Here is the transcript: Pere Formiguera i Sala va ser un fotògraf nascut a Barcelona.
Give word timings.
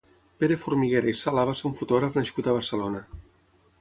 Pere 0.43 0.55
Formiguera 0.61 1.11
i 1.11 1.17
Sala 1.19 1.43
va 1.49 1.55
ser 1.59 1.67
un 1.71 1.77
fotògraf 1.81 2.19
nascut 2.21 2.51
a 2.53 2.57
Barcelona. 2.57 3.05